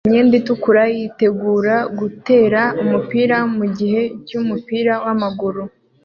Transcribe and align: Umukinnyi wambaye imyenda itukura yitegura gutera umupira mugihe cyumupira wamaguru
Umukinnyi 0.03 0.19
wambaye 0.19 0.27
imyenda 0.35 0.45
itukura 0.45 0.83
yitegura 0.95 1.75
gutera 1.99 2.61
umupira 2.83 3.37
mugihe 3.57 4.01
cyumupira 4.27 4.93
wamaguru 5.05 5.61